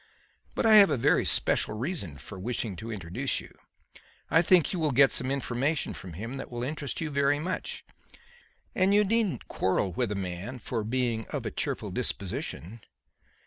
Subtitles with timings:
[0.55, 3.55] "But I have a very special reason for wishing to introduce you.
[4.31, 7.85] I think you will get some information from him that will interest you very much;
[8.73, 12.81] and you needn't quarrel with a man for being of a cheerful disposition."